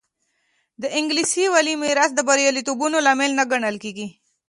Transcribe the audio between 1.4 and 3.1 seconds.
والي میراث د بریالیتوبونو